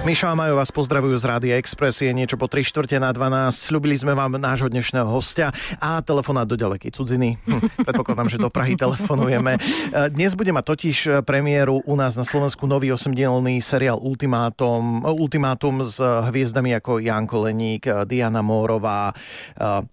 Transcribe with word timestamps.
Miša 0.00 0.32
a 0.32 0.34
Majo 0.34 0.56
vás 0.56 0.72
pozdravujú 0.72 1.12
z 1.20 1.28
Rádia 1.28 1.54
Express. 1.60 2.00
Je 2.00 2.08
niečo 2.08 2.40
po 2.40 2.48
3 2.48 2.64
štvrte 2.64 2.96
na 2.96 3.12
12. 3.12 3.52
Sľubili 3.52 3.92
sme 4.00 4.16
vám 4.16 4.40
nášho 4.40 4.72
dnešného 4.72 5.04
hostia 5.04 5.52
a 5.76 6.00
telefonát 6.00 6.48
do 6.48 6.56
ďalekej 6.56 6.88
cudziny. 6.96 7.36
Hm, 7.44 7.84
predpokladám, 7.84 8.32
že 8.32 8.40
do 8.40 8.48
Prahy 8.48 8.80
telefonujeme. 8.80 9.60
Dnes 10.08 10.32
bude 10.32 10.56
mať 10.56 10.64
totiž 10.72 10.96
premiéru 11.28 11.84
u 11.84 11.94
nás 12.00 12.16
na 12.16 12.24
Slovensku 12.24 12.64
nový 12.64 12.96
osemdielný 12.96 13.60
seriál 13.60 14.00
Ultimátum, 14.00 15.04
Ultimátum 15.04 15.84
s 15.84 16.00
hviezdami 16.00 16.72
ako 16.80 17.04
Janko 17.04 17.44
Leník, 17.44 17.84
Diana 18.08 18.40
Mórová. 18.40 19.12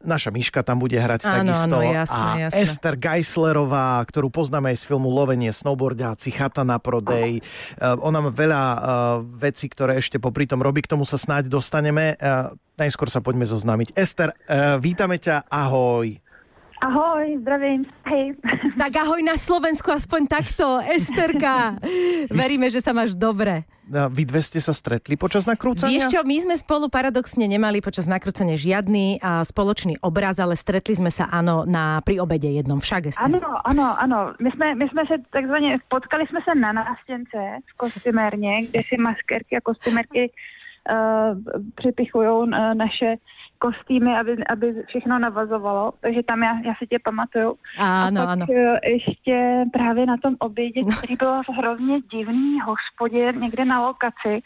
Naša 0.08 0.32
Miška 0.32 0.64
tam 0.64 0.80
bude 0.80 0.96
hrať 1.04 1.28
áno, 1.28 1.52
takisto. 1.52 1.84
Áno, 1.84 1.92
jasné, 1.92 2.16
a 2.16 2.40
jasné. 2.48 2.64
Ester 2.64 2.96
Geislerová, 2.96 4.00
ktorú 4.08 4.32
poznáme 4.32 4.72
aj 4.72 4.78
z 4.80 4.84
filmu 4.88 5.12
Lovenie, 5.12 5.52
snowboardiaci, 5.52 6.32
chata 6.32 6.64
na 6.64 6.80
prodej. 6.80 7.44
Ona 7.84 8.24
má 8.24 8.32
veľa 8.32 8.62
vecí, 9.36 9.68
ktoré 9.68 9.97
ešte 9.98 10.22
popri 10.22 10.46
tom 10.46 10.62
robí, 10.62 10.86
k 10.86 10.94
tomu 10.94 11.04
sa 11.04 11.18
snáď 11.18 11.50
dostaneme. 11.50 12.14
Najskôr 12.78 13.10
sa 13.10 13.20
poďme 13.26 13.50
zoznámiť. 13.50 13.98
Ester, 13.98 14.32
vítame 14.78 15.18
ťa, 15.18 15.50
ahoj. 15.50 16.22
Ahoj, 16.78 17.42
zdravím, 17.42 17.90
hej. 18.06 18.38
Tak 18.78 18.94
ahoj 19.02 19.26
na 19.26 19.34
Slovensku, 19.34 19.90
aspoň 19.90 20.30
takto, 20.30 20.78
Esterka. 20.86 21.74
Veríme, 22.30 22.70
že 22.70 22.86
sa 22.86 22.94
máš 22.94 23.18
dobre. 23.18 23.66
Vy 23.90 24.28
dve 24.30 24.46
ste 24.46 24.62
sa 24.62 24.78
stretli 24.78 25.18
počas 25.18 25.50
nakrúcania? 25.50 25.90
Vieš 25.90 26.14
čo, 26.14 26.22
my 26.22 26.38
sme 26.44 26.56
spolu 26.60 26.86
paradoxne 26.92 27.50
nemali 27.50 27.82
počas 27.82 28.06
nakrúcania 28.06 28.60
žiadny 28.60 29.18
a, 29.24 29.42
spoločný 29.42 29.98
obraz, 30.06 30.38
ale 30.38 30.54
stretli 30.54 30.94
sme 30.94 31.10
sa, 31.10 31.26
áno, 31.32 31.66
na, 31.66 32.04
pri 32.06 32.22
obede 32.22 32.52
jednom 32.52 32.78
však. 32.78 33.16
Áno, 33.16 33.42
áno, 33.66 33.86
áno. 33.98 34.20
My 34.38 34.50
sme, 34.54 34.76
my 34.78 34.86
sme 34.92 35.04
sa 35.10 35.16
takzvaně, 35.34 35.82
potkali 35.90 36.28
jsme 36.28 36.40
se 36.46 36.54
na 36.54 36.72
nástěnce 36.78 37.40
v 37.66 37.74
kostymérně, 37.78 38.68
kde 38.70 38.82
si 38.86 39.02
maskérky 39.02 39.58
a 39.58 39.66
kostymérky 39.66 40.30
uh, 40.30 41.34
připichují 41.76 42.28
uh, 42.28 42.74
naše 42.74 43.16
kostýmy, 43.60 44.18
aby, 44.18 44.32
aby 44.50 44.68
všechno 44.88 45.20
navazovalo, 45.20 45.94
takže 46.02 46.24
tam 46.24 46.44
já, 46.44 46.54
já 46.66 46.74
si 46.80 46.88
tě 46.88 47.00
pamatuju. 47.04 47.58
Áno, 47.78 48.22
a 48.22 48.26
pak 48.26 48.30
áno. 48.38 48.46
eh, 48.50 48.80
ještě 48.90 49.66
právě 49.74 50.06
na 50.06 50.18
tom 50.18 50.36
obědě, 50.40 50.82
který 50.98 51.16
byl 51.16 51.44
v 51.44 51.50
hrozně 51.58 52.02
divný 52.02 52.60
hospodě 52.62 53.34
někde 53.38 53.66
na 53.66 53.82
lokaci, 53.82 54.42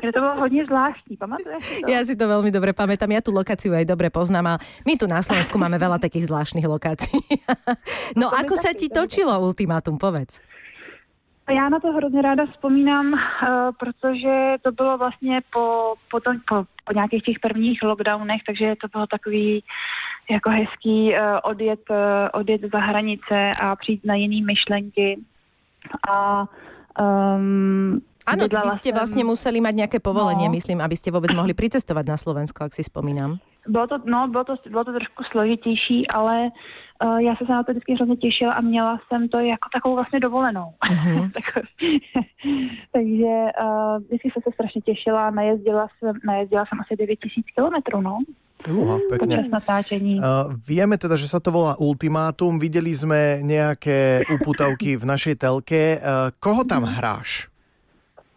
kde 0.00 0.12
to 0.12 0.20
bylo 0.20 0.34
hodně 0.36 0.64
zvláštní, 0.64 1.16
pamatuješ 1.16 1.64
si 1.64 1.80
to? 1.80 1.90
Ja 1.90 2.00
si 2.04 2.14
to 2.16 2.24
veľmi 2.28 2.50
dobre 2.50 2.72
pamätám, 2.72 3.10
ja 3.12 3.20
tú 3.24 3.32
lokáciu 3.32 3.72
aj 3.76 3.84
dobre 3.88 4.08
poznám 4.10 4.46
a 4.46 4.60
my 4.84 4.94
tu 4.96 5.06
na 5.06 5.22
Slovensku 5.22 5.56
máme 5.58 5.78
veľa 5.78 6.00
takých 6.00 6.26
zvláštnych 6.28 6.66
lokácií. 6.66 7.22
No, 8.16 8.32
my 8.32 8.46
ako 8.46 8.54
sa 8.56 8.72
ti 8.72 8.88
točilo 8.88 9.34
ultimátum, 9.42 9.98
povedz. 10.00 10.40
Já 11.50 11.68
na 11.68 11.80
to 11.80 11.92
hrozně 11.92 12.22
ráda 12.22 12.46
vzpomínám, 12.46 13.12
uh, 13.12 13.18
protože 13.78 14.56
to 14.62 14.72
bylo 14.72 14.98
vlastně 14.98 15.40
po, 15.52 15.94
po, 16.10 16.20
tom, 16.20 16.36
po, 16.48 16.64
po 16.84 16.92
nějakých 16.92 17.22
těch 17.22 17.38
prvních 17.40 17.82
lockdownech, 17.82 18.42
takže 18.46 18.74
to 18.80 18.88
bylo 18.88 19.06
takový 19.06 19.62
jako 20.30 20.50
hezký 20.50 21.14
uh, 21.14 21.18
odjet, 21.42 21.80
uh, 21.90 21.96
odjet 22.32 22.60
za 22.72 22.78
hranice 22.78 23.50
a 23.62 23.76
přijít 23.76 24.04
na 24.04 24.14
jiný 24.14 24.42
myšlenky. 24.42 25.20
A 26.10 26.44
um, 26.98 28.02
Áno, 28.26 28.42
bydlela 28.50 28.74
vy 28.74 28.82
ste 28.82 28.90
vlastne 28.90 29.22
museli 29.22 29.62
mať 29.62 29.86
nejaké 29.86 29.98
povolenie, 30.02 30.50
No. 30.50 30.54
myslím, 30.58 30.82
aby 30.82 30.98
ste 30.98 31.14
vôbec 31.14 31.30
mohli 31.30 31.54
pricestovať 31.54 32.10
na 32.10 32.18
Slovensko, 32.18 32.66
ak 32.66 32.74
si 32.74 32.82
spomínam. 32.82 33.38
Bylo 33.70 33.86
to, 33.86 34.02
no, 34.02 34.26
bylo 34.26 34.42
to, 34.42 34.58
bylo 34.66 34.82
to 34.82 34.92
trošku 34.98 35.22
složitější, 35.30 36.10
ale 36.10 36.50
uh, 36.50 36.85
já 37.18 37.36
jsem 37.36 37.46
se 37.46 37.52
na 37.52 37.62
to 37.62 37.72
vždycky 37.72 37.94
hrozně 37.94 38.16
těšila 38.16 38.52
a 38.52 38.60
měla 38.60 38.98
jsem 39.08 39.28
to 39.28 39.38
jako 39.38 39.68
takovou 39.72 39.94
vlastně 39.94 40.20
dovolenou. 40.20 40.72
Mhm. 40.90 41.30
Tak- 41.36 41.64
Takže 42.92 43.34
uh, 43.62 43.98
vždycky 44.06 44.30
jsem 44.30 44.42
se 44.42 44.50
strašně 44.54 44.80
těšila, 44.80 45.30
najezdila 45.30 45.88
jsem, 45.98 46.14
najezdila 46.26 46.64
jsem 46.68 46.80
asi 46.80 46.96
9000 46.96 47.44
kilometrů, 47.54 48.00
no, 48.00 48.18
Uha, 48.74 48.98
pekne. 49.10 49.44
natáčení. 49.52 50.16
Uh, 50.16 50.56
vieme 50.64 50.96
teda, 50.98 51.12
že 51.20 51.28
sa 51.28 51.38
to 51.44 51.52
volá 51.52 51.76
Ultimátum. 51.76 52.56
Videli 52.56 52.96
sme 52.96 53.44
nejaké 53.44 54.24
uputavky 54.32 54.96
v 54.96 55.04
našej 55.04 55.34
telke. 55.36 56.00
Uh, 56.00 56.32
koho 56.40 56.64
tam 56.64 56.88
hráš? 56.88 57.52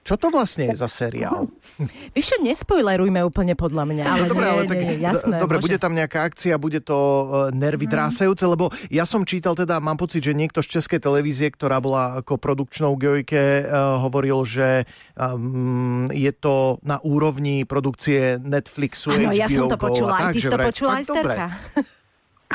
Čo 0.10 0.18
to 0.18 0.34
vlastne 0.34 0.74
je 0.74 0.76
za 0.82 0.90
seriál? 0.90 1.46
Víš 2.18 2.34
čo, 2.34 2.38
nespoilerujme 2.42 3.22
úplne 3.22 3.54
podľa 3.54 3.86
mňa. 3.86 4.04
Ale 4.10 4.26
no 4.26 4.34
dobre, 4.34 4.46
nie, 4.50 4.54
ale 4.58 4.64
tak, 4.66 4.78
nie, 4.82 4.98
jasné, 4.98 5.36
dobre, 5.38 5.62
môže- 5.62 5.66
bude 5.70 5.78
tam 5.78 5.94
nejaká 5.94 6.26
akcia, 6.26 6.58
bude 6.58 6.82
to 6.82 6.98
uh, 6.98 7.26
nervy 7.54 7.86
drásajúce, 7.86 8.42
lebo 8.50 8.74
ja 8.90 9.06
som 9.06 9.22
čítal 9.22 9.54
teda, 9.54 9.78
mám 9.78 10.02
pocit, 10.02 10.26
že 10.26 10.34
niekto 10.34 10.66
z 10.66 10.82
českej 10.82 10.98
televízie, 10.98 11.54
ktorá 11.54 11.78
bola 11.78 12.26
ako 12.26 12.42
produkčnou 12.42 12.98
Gojke, 12.98 13.70
uh, 13.70 14.02
hovoril, 14.02 14.42
že 14.50 14.90
um, 15.14 16.10
je 16.10 16.34
to 16.34 16.82
na 16.82 16.98
úrovni 17.06 17.70
produkcie 17.70 18.42
Netflixu, 18.42 19.14
Áno, 19.14 19.30
HBO 19.30 19.38
ja 19.38 19.46
som 19.46 19.70
to 19.70 19.78
počula, 19.78 20.18
aj 20.18 20.22
tak, 20.26 20.34
ty 20.34 20.40
si 20.42 20.50
to 20.50 20.58
počula. 20.58 20.92
Esterka. 21.06 21.48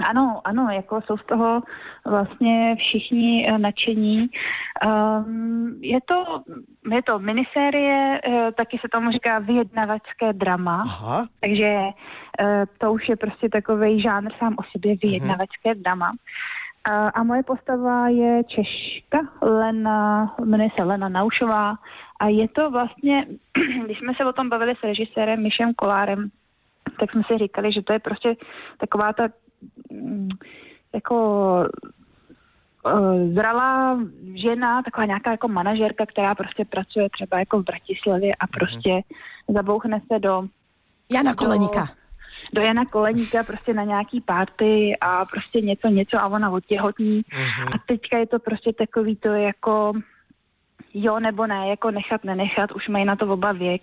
Ano, 0.03 0.41
ano, 0.45 0.69
jako 0.71 1.01
jsou 1.01 1.17
z 1.17 1.27
toho 1.27 1.63
vlastně 2.07 2.77
všichni 2.79 3.49
eh, 3.49 3.59
nadšení. 3.59 4.31
Um, 4.87 5.79
je, 5.81 5.99
to, 6.01 6.43
je 6.91 7.03
to 7.03 7.19
minisérie, 7.19 8.21
eh, 8.25 8.53
taky 8.53 8.79
se 8.79 8.89
tomu 8.89 9.11
říká 9.11 9.39
vyjednavačské 9.39 10.33
drama. 10.33 10.83
Aha, 10.87 11.27
Takže 11.41 11.79
eh, 12.41 12.65
to 12.79 12.93
už 12.93 13.09
je 13.09 13.17
prostě 13.17 13.49
takový 13.49 14.03
žánr 14.03 14.31
sám 14.39 14.55
o 14.59 14.63
sobě, 14.73 14.97
vyjednavačské 15.03 15.75
drama. 15.75 16.13
A, 16.85 17.09
a 17.09 17.23
moje 17.23 17.43
postava 17.43 18.09
je 18.09 18.45
Češka, 18.45 19.19
Lena, 19.43 20.35
jmenuje 20.45 20.71
se 20.77 20.83
Lena 20.83 21.09
Naušová 21.09 21.75
a 22.21 22.29
je 22.29 22.49
to 22.49 22.71
vlastně, 22.71 23.27
když 23.85 23.99
jsme 23.99 24.13
se 24.15 24.25
o 24.25 24.33
tom 24.33 24.49
bavili 24.49 24.75
s 24.75 24.83
režisérem 24.83 25.43
Mišem 25.43 25.75
Kolárem, 25.75 26.31
tak 27.01 27.13
jsme 27.13 27.23
si 27.27 27.39
říkali, 27.39 27.73
že 27.73 27.83
to 27.83 27.93
je 27.93 27.99
prostě 27.99 28.37
taková 28.79 29.13
ta 29.13 29.29
jako 30.95 31.69
eh, 32.87 33.29
zralá 33.33 33.99
žena, 34.35 34.83
taková 34.83 35.07
nějaká 35.07 35.31
jako 35.31 35.49
manažerka, 35.49 36.07
která 36.07 36.35
prostě 36.35 36.65
pracuje 36.65 37.09
třeba 37.11 37.39
jako 37.39 37.61
v 37.61 37.65
Bratislavě 37.65 38.35
a 38.35 38.47
prostě 38.47 39.01
zabouchne 39.49 40.01
se 40.13 40.19
do 40.19 40.49
Jana 41.13 41.35
Koleníka. 41.35 41.89
do 42.55 42.61
Jana 42.61 42.85
Koleníka 42.85 43.43
prostě 43.43 43.75
na 43.75 43.85
nějaký 43.85 44.21
párty 44.21 44.97
a 45.01 45.25
prostě 45.25 45.61
něco, 45.61 45.89
něco 45.89 46.19
a 46.19 46.27
ona 46.27 46.51
otěhotní. 46.51 47.23
Mhm. 47.33 47.69
A 47.69 47.79
teďka 47.87 48.19
je 48.19 48.27
to 48.27 48.39
prostě 48.39 48.73
takový 48.73 49.17
to 49.17 49.29
jako 49.29 49.93
jo 50.95 51.21
nebo 51.21 51.47
ne, 51.47 51.69
jako 51.69 51.91
nechat, 51.91 52.25
nenechat, 52.25 52.73
už 52.73 52.89
mají 52.89 53.05
na 53.05 53.17
to 53.17 53.27
oba 53.27 53.53
věk. 53.53 53.83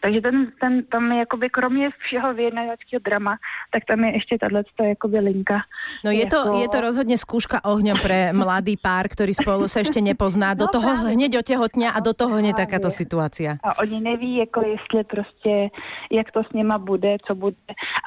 Takže 0.00 0.20
ten, 0.20 0.52
ten 0.60 0.82
tam 0.82 1.12
je 1.12 1.18
jakoby 1.18 1.50
kromě 1.50 1.90
všeho 1.98 2.34
vyjednávačského 2.34 3.00
drama, 3.04 3.36
tak 3.70 3.84
tam 3.84 4.04
je 4.04 4.14
ještě 4.14 4.38
tato 4.38 4.84
jakoby 4.84 5.18
linka. 5.18 5.58
No 6.04 6.10
je 6.10 6.26
to, 6.26 6.36
Jako- 6.36 6.60
je 6.60 6.68
to 6.68 6.80
rozhodne 6.80 7.16
skúška 7.18 7.60
ohňom 7.64 7.98
pre 8.02 8.32
mladý 8.32 8.76
pár, 8.78 9.08
ktorý 9.10 9.34
spolu 9.34 9.66
sa 9.68 9.82
ešte 9.82 9.98
nepozná. 10.00 10.54
Do 10.54 10.70
No 10.70 10.74
toho 10.78 10.90
práve. 10.94 11.12
hneď 11.18 11.42
otehotnia 11.42 11.90
a 11.94 12.00
do 12.00 12.12
toho 12.14 12.38
hneď 12.38 12.54
Právě. 12.54 12.62
takáto 12.66 12.88
situácia. 12.90 13.58
A 13.64 13.78
oni 13.78 14.00
neví, 14.00 14.36
jako 14.36 14.60
jestli 14.66 15.04
prostě, 15.04 15.68
jak 16.10 16.32
to 16.32 16.42
s 16.44 16.52
nima 16.52 16.78
bude, 16.78 17.16
co 17.26 17.34
bude. 17.34 17.56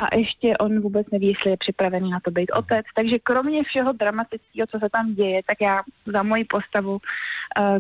A 0.04 0.16
ještě 0.16 0.58
on 0.58 0.80
vůbec 0.82 1.08
neví, 1.12 1.28
jestli 1.28 1.52
je 1.52 1.58
připravený 1.58 2.10
na 2.12 2.20
to 2.20 2.32
být 2.32 2.52
otec. 2.52 2.86
Takže 2.96 3.20
kromě 3.20 3.64
všeho 3.64 3.92
dramatického, 3.92 4.68
co 4.68 4.80
se 4.80 4.90
tam 4.90 5.14
děje, 5.14 5.42
tak 5.48 5.58
já 5.62 5.82
za 6.06 6.24
moji 6.24 6.46
postavu, 6.46 7.00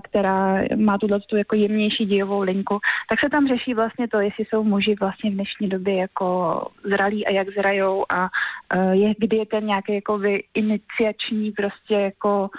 která 0.03 0.61
má 0.75 0.97
tuhle 0.97 1.19
tu 1.19 1.37
jako 1.37 1.55
jemnější 1.55 2.05
dějovou 2.05 2.41
linku, 2.41 2.79
tak 3.09 3.19
se 3.19 3.29
tam 3.29 3.47
řeší 3.47 3.73
vlastně 3.73 4.07
to, 4.07 4.19
jestli 4.19 4.45
jsou 4.45 4.63
muži 4.63 4.95
vlastně 4.99 5.31
v 5.31 5.33
dnešní 5.33 5.69
době 5.69 5.95
jako 5.95 6.61
zralí 6.83 7.27
a 7.27 7.31
jak 7.31 7.49
zrajou 7.49 8.05
a 8.09 8.29
eh, 8.73 8.95
je, 8.95 9.13
kdy 9.17 9.37
je 9.37 9.45
ten 9.45 9.65
nějaký 9.65 9.93
jako 9.95 10.21
iniciační 10.53 11.51
prostě 11.51 11.93
jako 11.93 12.49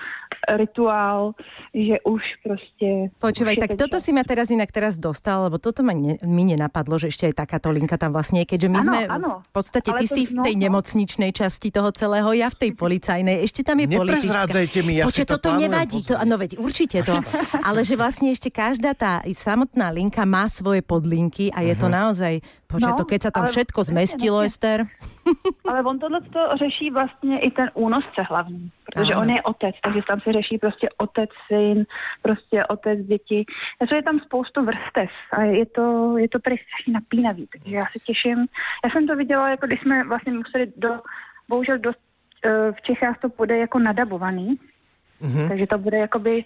rituál, 0.49 1.35
že 1.75 1.99
už 2.05 2.23
prostě... 2.45 3.11
Počúvaj, 3.19 3.55
už 3.57 3.61
tak 3.61 3.71
toto 3.75 3.99
si 4.01 4.13
ma 4.13 4.23
teraz 4.23 4.47
inak 4.47 4.71
teraz 4.71 4.95
dostal, 4.97 5.43
lebo 5.45 5.59
toto 5.59 5.83
ma 5.83 5.93
ne, 5.93 6.17
mi 6.23 6.45
nenapadlo, 6.45 6.97
že 6.97 7.11
ešte 7.11 7.27
aj 7.27 7.35
takáto 7.37 7.69
linka 7.71 7.99
tam 7.99 8.15
vlastne 8.15 8.43
je, 8.43 8.47
keďže 8.47 8.69
my 8.69 8.79
Áno, 8.79 8.87
sme 8.87 8.99
áno. 9.09 9.31
v 9.43 9.51
podstate, 9.53 9.91
Ale 9.91 10.01
ty 10.01 10.07
to- 10.07 10.15
si 10.15 10.23
v 10.27 10.35
tej 10.41 10.55
no. 10.55 10.63
nemocničnej 10.69 11.31
časti 11.33 11.69
toho 11.71 11.91
celého, 11.91 12.31
ja 12.33 12.47
v 12.47 12.57
tej 12.57 12.71
policajnej, 12.73 13.43
ešte 13.43 13.61
tam 13.63 13.83
je 13.83 13.87
politická. 13.89 14.47
Neprezrádzajte 14.47 14.79
mi, 14.83 14.93
ja 14.97 15.05
si 15.05 15.09
Počuť, 15.11 15.27
to 15.27 15.37
toto 15.37 15.51
nevadí, 15.57 15.99
to, 16.01 16.15
pozrieť. 16.15 16.25
no 16.25 16.35
veď 16.37 16.51
určite 16.57 16.99
to, 17.03 17.15
ale 17.61 17.81
že 17.83 17.95
vlastne 17.95 18.29
ešte 18.31 18.49
každá 18.49 18.93
tá 18.93 19.21
i 19.23 19.33
samotná 19.33 19.91
linka 19.91 20.23
má 20.23 20.47
svoje 20.47 20.81
podlinky 20.81 21.51
a 21.51 21.61
je 21.61 21.75
to 21.75 21.89
naozaj, 21.89 22.39
počuť, 22.67 22.85
No, 22.87 22.95
to 22.95 23.05
keď 23.05 23.21
sa 23.21 23.31
tam 23.31 23.45
všetko 23.47 23.81
zmestilo. 23.85 24.39
Ester, 24.43 24.87
Ale 25.69 25.83
on 25.83 25.99
tohle 25.99 26.21
to 26.21 26.57
řeší 26.57 26.91
vlastně 26.91 27.41
i 27.41 27.51
ten 27.51 27.71
únosce 27.75 28.23
hlavní, 28.23 28.71
protože 28.85 29.13
Ano. 29.13 29.23
on 29.23 29.31
je 29.31 29.43
otec, 29.43 29.75
takže 29.83 30.01
tam 30.09 30.21
se 30.21 30.33
řeší 30.33 30.59
prostě 30.59 30.89
otec, 30.97 31.31
syn, 31.47 31.85
prostě 32.23 32.65
otec, 32.67 33.01
děti. 33.01 33.45
Takže 33.79 33.97
je 33.97 34.03
tam 34.03 34.21
spoustu 34.21 34.65
vrstev 34.65 35.11
a 35.33 35.43
je 35.43 35.67
to, 35.67 36.17
je 36.19 36.29
to 36.29 36.39
prý 36.39 36.57
strašně 36.59 36.93
napínavý, 36.93 37.49
takže 37.53 37.77
já 37.77 37.83
se 37.93 37.99
těším. 37.99 38.47
Já 38.85 38.91
jsem 38.91 39.07
to 39.07 39.17
viděla, 39.17 39.51
jako 39.51 39.67
když 39.67 39.81
jsme 39.81 40.05
vlastně 40.05 40.33
museli 40.33 40.73
do, 40.77 40.89
bohužel 41.49 41.79
dost, 41.79 41.99
eh, 42.45 42.73
v 42.73 42.83
Čechách 42.83 43.21
to 43.21 43.29
bude 43.29 43.59
jako 43.59 43.79
nadabovaný, 43.79 44.57
Mm-hmm. 45.23 45.49
Takže 45.49 45.67
to 45.67 45.79
bude 45.79 45.99
jakoby 45.99 46.45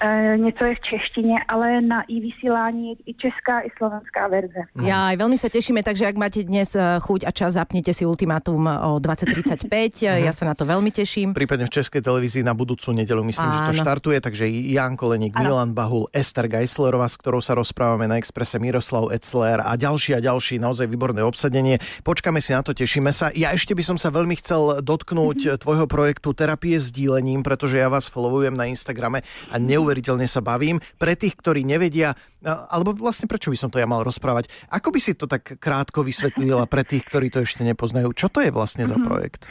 e, 0.00 0.38
něco 0.38 0.64
je 0.64 0.74
v 0.74 0.80
češtině, 0.80 1.36
ale 1.48 1.80
na 1.80 2.02
i 2.02 2.20
vysílání 2.20 2.88
je 2.88 2.94
i 3.06 3.14
česká, 3.14 3.60
i 3.60 3.70
slovenská 3.76 4.28
verze. 4.30 4.62
Mm. 4.78 4.86
Ja 4.86 5.10
aj 5.10 5.16
veľmi 5.18 5.34
sa 5.34 5.50
tešíme, 5.50 5.82
takže 5.82 6.06
ak 6.06 6.14
máte 6.14 6.46
dnes 6.46 6.78
e, 6.78 6.80
chuť 7.02 7.26
a 7.26 7.30
čas, 7.34 7.58
zapnite 7.58 7.90
si 7.90 8.06
ultimátum 8.06 8.62
o 8.62 9.02
2035. 9.02 9.66
Mm-hmm. 9.66 10.22
Ja 10.22 10.30
sa 10.30 10.46
na 10.46 10.54
to 10.54 10.62
veľmi 10.62 10.94
teším. 10.94 11.34
Prípadne 11.34 11.66
v 11.66 11.74
Českej 11.82 11.98
televízii 11.98 12.46
na 12.46 12.54
budúcu 12.54 12.94
nedelu 12.94 13.26
myslím, 13.26 13.48
Áno. 13.50 13.56
že 13.58 13.62
to 13.66 13.74
štartuje, 13.82 14.18
takže 14.22 14.46
Jan 14.46 14.94
Koleník, 14.94 15.34
Áno. 15.34 15.42
Milan 15.42 15.74
Bahul, 15.74 16.06
Ester 16.14 16.46
Geislerová, 16.46 17.10
s 17.10 17.18
ktorou 17.18 17.42
sa 17.42 17.58
rozprávame 17.58 18.06
na 18.06 18.22
Exprese, 18.22 18.62
Miroslav 18.62 19.10
Etzler 19.10 19.58
a 19.66 19.74
ďalší 19.74 20.14
a 20.14 20.20
ďalší, 20.22 20.62
naozaj 20.62 20.86
výborné 20.86 21.26
obsadenie. 21.26 21.82
Počkáme 22.06 22.38
si 22.38 22.54
na 22.54 22.62
to, 22.62 22.70
tešíme 22.70 23.10
sa. 23.10 23.34
Ja 23.34 23.50
ešte 23.50 23.74
by 23.74 23.82
som 23.82 23.96
sa 23.98 24.14
veľmi 24.14 24.38
chcel 24.38 24.78
dotknúť 24.78 25.38
mm-hmm. 25.42 25.60
tvojho 25.60 25.86
projektu 25.90 26.30
Terapie 26.30 26.78
s 26.78 26.94
dílením, 26.94 27.42
pretože 27.42 27.80
ja 27.80 27.90
vás 27.90 28.11
followujem 28.12 28.52
na 28.52 28.68
Instagrame 28.68 29.24
a 29.48 29.56
neuveriteľne 29.56 30.28
sa 30.28 30.44
bavím. 30.44 30.76
Pre 31.00 31.16
tých, 31.16 31.32
ktorí 31.40 31.64
nevedia, 31.64 32.12
alebo 32.44 32.92
vlastne 32.92 33.24
prečo 33.24 33.48
by 33.48 33.56
som 33.56 33.72
to 33.72 33.80
ja 33.80 33.88
mal 33.88 34.04
rozprávať, 34.04 34.52
ako 34.68 34.92
by 34.92 35.00
si 35.00 35.16
to 35.16 35.24
tak 35.24 35.56
krátko 35.56 36.04
vysvetlila 36.04 36.68
pre 36.68 36.84
tých, 36.84 37.08
ktorí 37.08 37.32
to 37.32 37.40
ešte 37.40 37.64
nepoznajú? 37.64 38.12
Čo 38.12 38.28
to 38.28 38.44
je 38.44 38.52
vlastne 38.52 38.84
za 38.84 39.00
mhm. 39.00 39.04
projekt? 39.08 39.48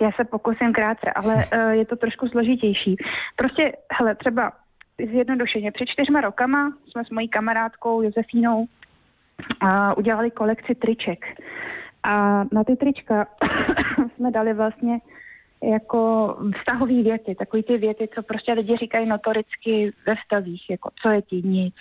Já 0.00 0.12
se 0.16 0.24
pokusím 0.24 0.72
krátce, 0.72 1.12
ale 1.12 1.34
uh, 1.34 1.70
je 1.70 1.86
to 1.86 1.96
trošku 1.96 2.28
složitější. 2.28 2.96
Prostě, 3.36 3.72
hele, 3.92 4.14
třeba 4.14 4.52
zjednodušeně, 5.10 5.72
před 5.72 5.86
čtyřma 5.86 6.20
rokama 6.20 6.72
jsme 6.90 7.04
s 7.04 7.10
mojí 7.10 7.28
kamarádkou 7.28 8.02
Josefínou 8.02 8.58
uh, 8.60 9.68
udělali 9.96 10.30
kolekci 10.30 10.74
triček. 10.74 11.24
A 12.02 12.44
na 12.52 12.64
ty 12.64 12.76
trička 12.76 13.26
jsme 14.16 14.30
dali 14.30 14.52
vlastně 14.52 14.98
jako 15.62 16.36
vztahové 16.60 17.02
věty, 17.02 17.34
takový 17.34 17.62
ty 17.62 17.78
věty, 17.78 18.08
co 18.14 18.22
prostě 18.22 18.52
lidi 18.52 18.76
říkají 18.76 19.08
notoricky 19.08 19.92
ve 20.06 20.14
vztazích, 20.16 20.70
jako 20.70 20.90
co 21.02 21.08
je 21.08 21.22
ti 21.22 21.42
nic, 21.42 21.74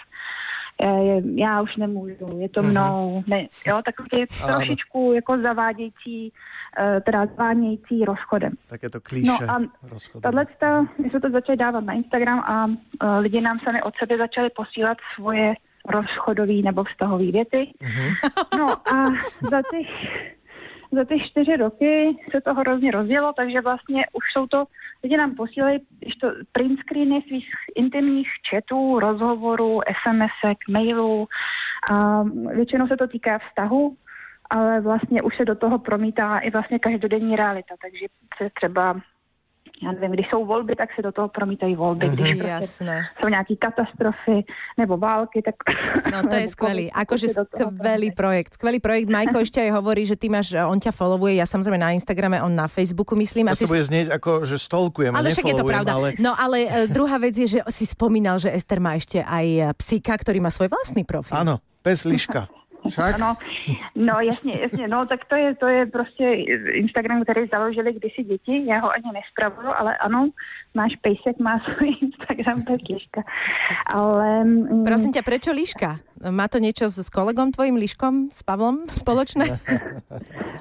je, 0.82 1.22
já 1.36 1.62
už 1.62 1.76
nemůžu, 1.76 2.38
je 2.40 2.50
to 2.50 2.62
mhm. 2.62 2.72
mnou, 2.72 3.24
ne, 3.28 3.48
jo, 3.68 3.82
takový 3.86 4.10
ty 4.10 4.36
trošičku 4.46 5.14
jako 5.14 5.38
zavádějící, 5.38 6.34
eh, 6.80 7.02
teda 7.02 7.26
zvánějící 7.26 8.06
rozchodem. 8.06 8.54
Tak 8.70 8.84
je 8.84 8.90
to 8.90 9.02
klíše 9.02 9.46
no 9.48 9.54
a 9.54 9.60
Tahle, 10.22 10.46
my 11.04 11.10
jsme 11.10 11.20
to 11.20 11.30
začali 11.30 11.58
dávat 11.58 11.84
na 11.84 11.94
Instagram 11.94 12.40
a 12.40 12.66
uh, 12.66 12.74
lidi 13.20 13.42
nám 13.42 13.60
sami 13.60 13.82
od 13.82 13.94
sebe 14.00 14.18
začali 14.18 14.50
posílat 14.50 14.98
svoje 15.16 15.54
rozchodové 15.86 16.54
nebo 16.54 16.84
vztahové 16.84 17.32
věty. 17.32 17.74
Mm-hmm. 17.82 18.14
No 18.58 18.94
a 18.94 19.06
za 19.50 19.62
těch 19.72 19.88
za 20.92 21.06
ty 21.06 21.20
čtyři 21.20 21.58
roky 21.58 22.18
se 22.32 22.42
to 22.42 22.54
hrozně 22.54 22.92
rozjelo, 22.92 23.34
takže 23.34 23.62
vlastně 23.62 24.06
už 24.14 24.24
jsou 24.34 24.48
to, 24.48 24.66
lidi 25.04 25.18
nám 25.18 25.36
posílají 25.36 25.80
to 26.22 26.32
print 26.52 26.80
screeny 26.80 27.22
svých 27.28 27.50
intimních 27.76 28.28
chatů, 28.50 29.00
rozhovorů, 29.00 29.80
SMSek, 30.04 30.58
mailů. 30.70 31.28
A 31.92 32.24
většinou 32.56 32.88
se 32.88 32.98
to 32.98 33.08
týká 33.08 33.40
vztahu, 33.40 33.96
ale 34.50 34.82
vlastně 34.82 35.22
už 35.22 35.38
se 35.38 35.46
do 35.46 35.56
toho 35.56 35.80
promítá 35.80 36.40
i 36.40 36.50
vlastně 36.50 36.80
každodenní 36.80 37.36
realita, 37.36 37.76
takže 37.82 38.06
se 38.38 38.50
třeba 38.56 39.02
já 39.84 39.92
nevím, 39.92 40.12
když 40.12 40.30
jsou 40.30 40.46
volby, 40.46 40.76
tak 40.76 40.90
se 40.96 41.02
do 41.02 41.12
toho 41.12 41.28
promítají 41.28 41.76
volby. 41.76 42.06
Mm-hmm. 42.06 42.14
Když 42.14 42.34
prostě 42.34 42.48
Jasné. 42.48 43.02
jsou 43.20 43.28
nějaké 43.28 43.56
katastrofy 43.56 44.46
nebo 44.78 44.98
války, 44.98 45.42
tak... 45.42 45.56
No 46.12 46.30
to 46.30 46.36
je 46.36 46.48
skvelý, 46.56 46.92
akože 46.92 47.28
skvelý 47.28 48.12
projekt. 48.12 48.54
Skvelý 48.54 48.80
projekt. 48.80 49.08
Majko 49.10 49.40
ešte 49.40 49.64
aj 49.64 49.72
hovorí, 49.80 50.04
že 50.04 50.20
ty 50.20 50.28
máš, 50.28 50.52
on 50.52 50.80
ťa 50.80 50.92
followuje, 50.92 51.40
ja 51.40 51.48
samozrejme 51.48 51.80
na 51.80 51.96
Instagrame, 51.96 52.44
on 52.44 52.52
na 52.52 52.68
Facebooku, 52.68 53.16
myslím. 53.16 53.48
To 53.56 53.56
sa 53.56 53.72
bude 53.72 53.88
znieť 53.88 54.08
ako, 54.20 54.44
že 54.44 54.60
stolkujem, 54.60 55.16
ale 55.16 55.32
však 55.32 55.48
je 55.48 55.56
to 55.56 55.66
pravda. 55.66 55.92
Ale... 55.96 56.08
No 56.20 56.36
ale 56.36 56.68
uh, 56.68 56.72
druhá 56.92 57.16
vec 57.16 57.40
je, 57.40 57.48
že 57.58 57.60
si 57.72 57.88
spomínal, 57.88 58.38
že 58.44 58.52
Ester 58.52 58.84
má 58.84 59.00
ešte 59.00 59.24
aj 59.24 59.48
e, 59.48 59.62
psíka, 59.80 60.12
ktorý 60.16 60.44
má 60.44 60.52
svoj 60.52 60.68
vlastný 60.68 61.08
profil. 61.08 61.40
Áno, 61.40 61.64
pes 61.80 62.04
Liška. 62.04 62.52
Však? 62.90 63.16
Ano, 63.16 63.38
no 63.96 64.14
jasně, 64.20 64.60
jasně, 64.62 64.88
no 64.88 65.06
tak 65.06 65.26
to 65.26 65.36
je, 65.36 65.56
to 65.56 65.68
je 65.68 65.86
prostě 65.86 66.24
Instagram, 66.74 67.24
který 67.24 67.48
založili 67.48 67.94
kdysi 67.94 68.24
děti, 68.24 68.66
já 68.66 68.80
ho 68.80 68.92
ani 68.92 69.12
nespravuju, 69.14 69.70
ale 69.78 69.98
ano, 69.98 70.30
náš 70.76 70.96
pejsek 70.96 71.40
má 71.40 71.60
svůj 71.60 71.96
Instagram, 72.02 72.64
to 72.64 72.72
je 72.74 72.78
Liška. 72.90 73.22
Ale... 73.86 74.44
Mm, 74.44 74.84
Prosím 74.86 75.14
ťa, 75.14 75.22
prečo 75.22 75.52
Liška? 75.52 76.00
Má 76.20 76.48
to 76.52 76.60
niečo 76.60 76.92
s 76.92 77.08
kolegom 77.08 77.56
tvojim 77.56 77.80
Liškom, 77.80 78.28
s 78.32 78.44
Pavlom 78.44 78.88
spoločné? 78.92 79.46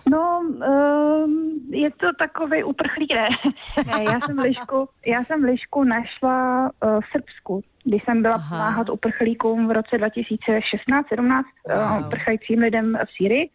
No, 0.08 0.40
um, 0.40 1.60
je 1.68 1.90
to 2.00 2.06
takový 2.18 2.64
uprchlík, 2.64 3.12
ne. 3.12 3.28
já 4.12 4.20
jsem 4.20 4.38
Lišku, 4.38 4.88
já 5.06 5.24
jsem 5.24 5.44
Lišku 5.44 5.84
našla 5.84 6.70
uh, 6.80 7.00
v 7.00 7.04
Srbsku 7.12 7.62
když 7.88 8.04
jsem 8.04 8.22
byla 8.22 8.34
Aha. 8.34 8.56
pomáhat 8.56 8.90
uprchlíkům 8.90 9.68
v 9.68 9.70
roce 9.70 9.96
2016-17, 9.96 11.44
wow. 11.68 12.06
uprchajícím 12.06 12.58
lidem 12.58 12.98
v 13.06 13.16
Sýrii, 13.16 13.50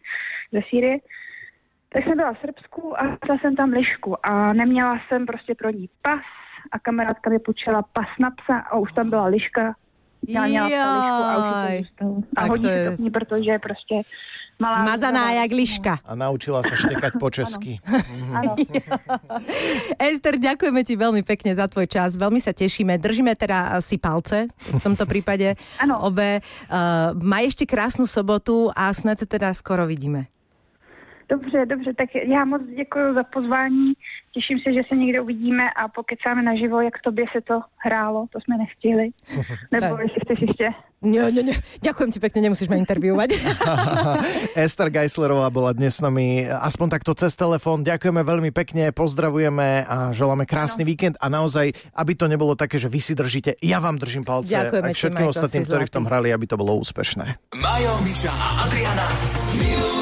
ze 0.52 0.60
Sýrie, 0.70 0.98
tak 1.88 2.04
jsem 2.04 2.16
byla 2.16 2.32
v 2.32 2.40
Srbsku 2.40 3.00
a 3.00 3.16
našla 3.22 3.38
jsem 3.38 3.56
tam 3.56 3.70
lišku 3.70 4.26
a 4.26 4.52
neměla 4.52 5.00
jsem 5.08 5.26
prostě 5.26 5.54
pro 5.54 5.70
ní 5.70 5.88
pas 6.02 6.24
a 6.72 6.78
kamarádka 6.78 7.30
mi 7.30 7.38
počela 7.38 7.82
pas 7.82 8.08
na 8.20 8.30
psa 8.30 8.58
a 8.58 8.76
už 8.76 8.92
tam 8.92 9.10
byla 9.10 9.26
liška. 9.26 9.74
Lišku 10.26 11.22
a 11.22 11.68
už 11.78 11.86
A 12.36 12.44
hodí 12.44 12.64
se 12.64 12.90
to 12.90 12.96
k 12.96 12.98
ní, 12.98 13.10
protože 13.10 13.58
prostě 13.58 14.02
Malá 14.58 14.84
Mazaná 14.84 15.30
jak 15.30 15.50
liška. 15.50 15.98
A 16.06 16.14
naučila 16.14 16.62
sa 16.62 16.78
štekať 16.78 17.12
po 17.18 17.26
česky. 17.26 17.82
Ester, 19.98 20.38
ďakujeme 20.38 20.86
ti 20.86 20.94
veľmi 20.94 21.26
pekne 21.26 21.58
za 21.58 21.66
tvoj 21.66 21.90
čas. 21.90 22.14
Veľmi 22.14 22.38
sa 22.38 22.54
tešíme. 22.54 22.94
Držíme 23.02 23.34
teda 23.34 23.82
si 23.82 23.98
palce 23.98 24.46
v 24.54 24.78
tomto 24.78 25.10
prípade. 25.10 25.58
Ano. 25.82 26.06
Obe. 26.06 26.38
Uh, 26.70 27.10
maj 27.18 27.50
ešte 27.50 27.66
krásnu 27.66 28.06
sobotu 28.06 28.70
a 28.78 28.94
snad 28.94 29.18
sa 29.18 29.26
teda 29.26 29.50
skoro 29.58 29.90
vidíme. 29.90 30.30
Dobře, 31.28 31.66
dobře, 31.66 31.94
tak 31.94 32.08
já 32.14 32.44
moc 32.44 32.62
děkuji 32.76 33.14
za 33.14 33.22
pozvání. 33.24 33.92
Těším 34.32 34.58
se, 34.58 34.72
že 34.72 34.80
se 34.88 34.96
někde 34.96 35.20
uvidíme 35.20 35.70
a 35.70 35.88
pokecáme 35.88 36.42
naživo, 36.42 36.80
jak 36.80 36.94
tobě 37.04 37.24
se 37.32 37.40
to 37.40 37.60
hrálo. 37.76 38.26
To 38.32 38.40
jsme 38.40 38.56
nestihli. 38.58 39.10
Nebo 39.72 39.98
jestli 39.98 40.20
chceš 40.24 40.40
ještě. 40.40 40.68
Nie, 41.04 41.28
nie, 41.28 41.44
nie. 41.44 41.56
Ďakujem 41.84 42.16
ti 42.16 42.18
pekne, 42.18 42.48
nemusíš 42.48 42.72
ma 42.72 42.80
interviovať. 42.80 43.36
Ester 44.64 44.88
Geislerová 44.88 45.52
bola 45.52 45.76
dnes 45.76 46.00
s 46.00 46.00
nami 46.00 46.48
aspoň 46.48 46.88
takto 46.96 47.12
cez 47.12 47.36
telefón. 47.36 47.84
Ďakujeme 47.84 48.24
veľmi 48.24 48.50
pekne, 48.56 48.88
pozdravujeme 48.88 49.84
a 49.84 50.16
želáme 50.16 50.48
krásny 50.48 50.88
no. 50.88 50.88
víkend 50.88 51.20
a 51.20 51.28
naozaj, 51.28 51.76
aby 51.92 52.12
to 52.16 52.24
nebolo 52.24 52.56
také, 52.56 52.80
že 52.80 52.88
vy 52.88 53.04
si 53.04 53.12
držíte, 53.12 53.60
ja 53.60 53.84
vám 53.84 54.00
držím 54.00 54.24
palce 54.24 54.56
Ďakujeme 54.56 54.90
a 54.90 54.96
všetkým 54.96 55.28
ostatným, 55.28 55.64
ktorí 55.68 55.84
v 55.92 55.92
tom 55.92 56.08
hrali, 56.08 56.32
aby 56.32 56.48
to 56.48 56.56
bolo 56.56 56.72
úspešné. 56.80 57.36
Majo, 57.60 58.00
Miša 58.00 58.32
a 58.32 58.48
Adriana 58.64 59.04
Expresse. 59.04 59.93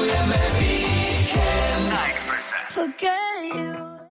Forget 2.73 3.45
you. 3.53 3.92